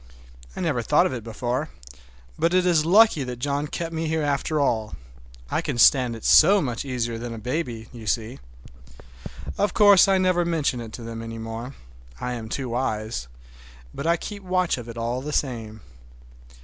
[0.55, 1.69] I never thought of it before,
[2.35, 4.95] but it is lucky that John kept me here after all.
[5.51, 8.39] I can stand it so much easier than a baby, you see.
[9.59, 14.41] Of course I never mention it to them any more,—I am too wise,—but I keep
[14.41, 15.81] watch of it all the same.